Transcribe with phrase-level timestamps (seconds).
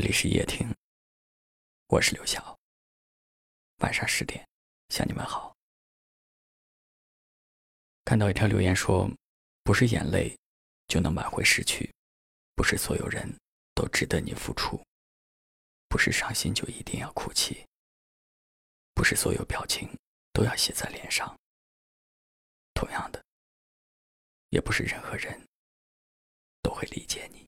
[0.00, 0.64] 这里是夜听，
[1.88, 2.56] 我是刘晓。
[3.78, 4.48] 晚上十点
[4.90, 5.52] 向你们好。
[8.04, 9.10] 看到一条留言说
[9.64, 10.38] ：“不是眼泪
[10.86, 11.92] 就能挽回失去，
[12.54, 13.28] 不是所有人
[13.74, 14.80] 都值得你付出，
[15.88, 17.66] 不是伤心就一定要哭泣，
[18.94, 19.90] 不是所有表情
[20.32, 21.36] 都要写在脸上。
[22.72, 23.20] 同样的，
[24.50, 25.44] 也不是任何人
[26.62, 27.44] 都会理解你。”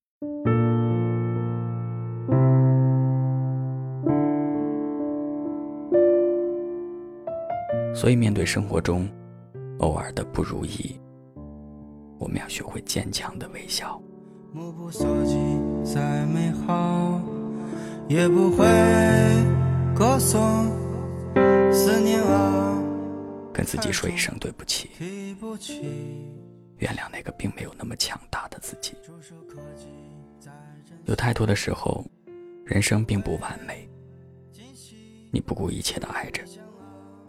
[7.95, 9.09] 所以，面对生活中
[9.81, 10.99] 偶尔的不如意，
[12.19, 14.01] 我们要学会坚强的微笑。
[14.53, 15.37] 目不所及，
[15.85, 17.21] 再美好，
[18.09, 18.65] 也不会
[19.95, 20.41] 歌颂
[21.73, 22.83] 思念啊。
[23.53, 24.91] 跟自己说一声对不起，
[26.79, 28.95] 原谅那个并没有那么强大的自己。
[31.05, 32.05] 有太多的时候，
[32.65, 33.89] 人生并不完美，
[35.31, 36.43] 你不顾一切的爱着。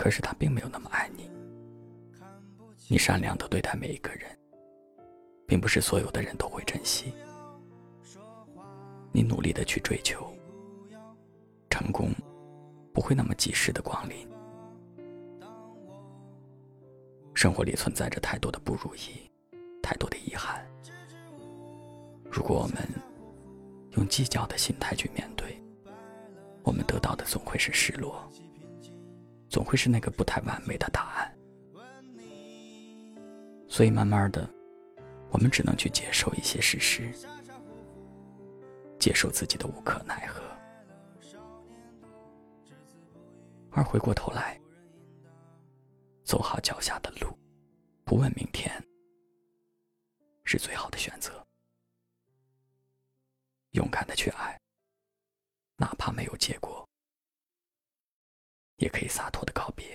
[0.01, 1.29] 可是他并没有那么爱你。
[2.89, 4.35] 你善良的对待每一个人，
[5.47, 7.13] 并不是所有的人都会珍惜。
[9.11, 10.33] 你努力的去追求，
[11.69, 12.09] 成功
[12.91, 14.27] 不会那么及时的光临。
[17.35, 19.29] 生活里存在着太多的不如意，
[19.83, 20.65] 太多的遗憾。
[22.31, 22.77] 如果我们
[23.91, 25.61] 用计较的心态去面对，
[26.63, 28.27] 我们得到的总会是失落。
[29.51, 31.37] 总会是那个不太完美的答案，
[33.67, 34.49] 所以慢慢的，
[35.29, 37.11] 我们只能去接受一些事实，
[38.97, 40.41] 接受自己的无可奈何，
[43.71, 44.57] 而回过头来，
[46.23, 47.27] 走好脚下的路，
[48.05, 48.71] 不问明天，
[50.45, 51.45] 是最好的选择。
[53.71, 54.57] 勇敢的去爱，
[55.75, 56.70] 哪怕没有结果。
[58.81, 59.85] 也可以洒脱的告别。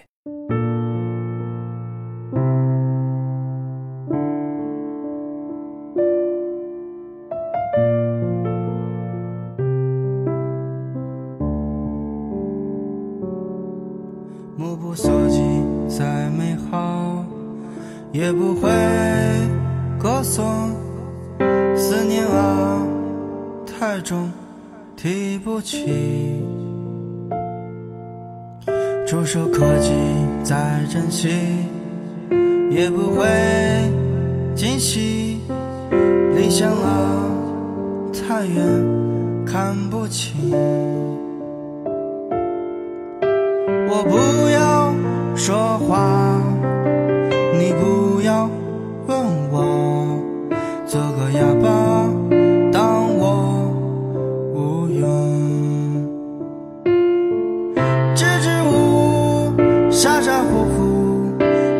[14.56, 15.42] 目不所及，
[15.88, 17.24] 再美好，
[18.12, 18.70] 也不会
[19.98, 20.70] 歌颂。
[21.76, 22.86] 思念啊，
[23.66, 24.30] 太重，
[24.96, 26.45] 提不起。
[29.06, 29.92] 触手可及，
[30.42, 31.28] 再珍惜，
[32.72, 33.24] 也不会
[34.56, 35.38] 惊喜。
[36.34, 37.30] 理想啊，
[38.12, 38.64] 太远，
[39.46, 40.50] 看不清。
[43.88, 44.92] 我不要
[45.36, 45.96] 说话，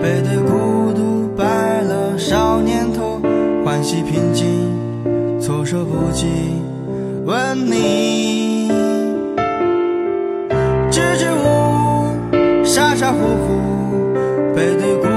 [0.07, 3.21] 背对孤独白了少年头
[3.65, 4.47] 欢喜平静
[5.41, 6.29] 措手不及
[7.25, 7.35] 问
[7.67, 8.69] 你。
[10.93, 15.16] 支支吾吾傻傻乎乎背对孤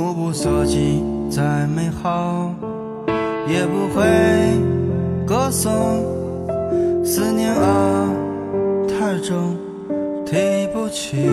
[0.00, 2.54] 目不所及，再美好，
[3.46, 4.02] 也不会
[5.26, 5.70] 歌颂。
[7.04, 8.08] 思念啊，
[8.88, 9.54] 太重，
[10.24, 11.28] 提不起。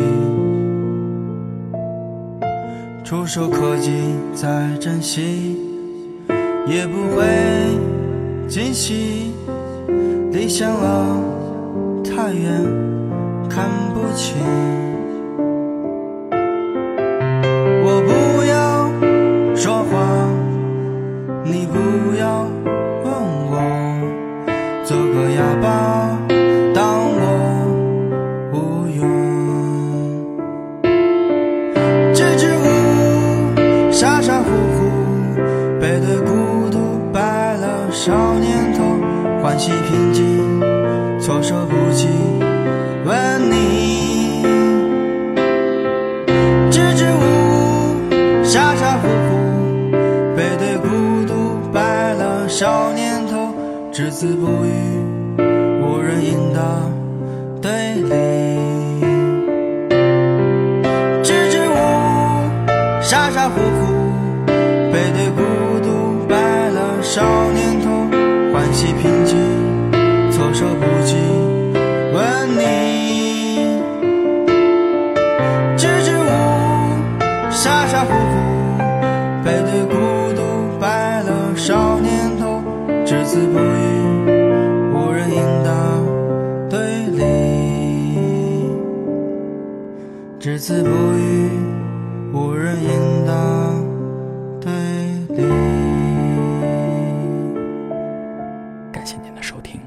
[3.06, 4.04] 触手可及，
[4.36, 5.58] 再珍惜，
[6.68, 7.26] 也不会
[8.50, 9.32] 惊喜。
[10.34, 11.24] 理想啊，
[12.04, 12.62] 太远，
[13.50, 14.36] 看不清。
[25.30, 26.18] 哑巴，
[26.74, 26.84] 当
[27.20, 27.22] 我
[28.54, 29.02] 无用，
[32.14, 32.66] 支支吾
[33.58, 34.86] 吾，傻傻乎乎，
[35.82, 36.78] 背对孤独，
[37.12, 37.20] 白
[37.58, 38.84] 了少年头，
[39.44, 40.62] 欢喜平静，
[41.20, 42.08] 措手不及，
[43.06, 44.44] 问你，
[46.72, 49.92] 支支吾吾，傻傻乎乎，
[50.38, 50.88] 背对孤
[51.28, 51.34] 独，
[51.74, 53.36] 白了少年头。
[53.90, 54.97] 只字不语，
[56.28, 56.60] 应答，
[57.62, 58.10] 对立，
[61.24, 62.52] 支支吾吾
[63.02, 63.88] 傻傻乎乎，
[64.92, 65.42] 背对孤
[65.82, 67.90] 独，白了少年头，
[68.54, 69.38] 欢喜平静，
[70.30, 71.16] 措手不及，
[72.14, 72.20] 问
[72.58, 73.80] 你，
[75.78, 76.28] 支支吾吾，
[77.52, 78.84] 傻傻乎乎，
[79.46, 79.96] 背对孤
[80.36, 80.42] 独，
[80.78, 82.62] 白了少年头，
[83.06, 83.97] 只字不语，
[90.48, 91.50] 只字不语。
[92.32, 93.34] 无人应答
[94.62, 94.72] 对
[95.36, 95.44] 立。
[98.90, 99.82] 感谢您的收听，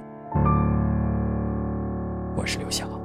[2.36, 2.99] 我是刘晓。